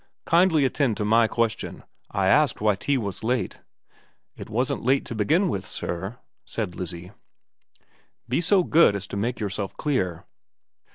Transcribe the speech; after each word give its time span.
'Kindly 0.25 0.65
attend 0.65 0.97
to 0.97 1.05
my 1.05 1.27
question. 1.27 1.83
I 2.09 2.25
asked 2.25 2.59
why 2.59 2.73
tea 2.75 2.97
was 2.97 3.23
late.'' 3.23 3.61
It 4.35 4.49
wasn't 4.49 4.81
late 4.83 5.05
to 5.05 5.13
begin 5.13 5.47
with, 5.47 5.63
sir,' 5.63 6.17
said 6.43 6.73
Lizzie. 6.73 7.11
* 7.69 7.93
Be 8.27 8.41
so 8.41 8.63
good 8.63 8.95
as 8.95 9.05
to 9.05 9.15
make 9.15 9.39
yourself 9.39 9.77
clear.' 9.77 10.25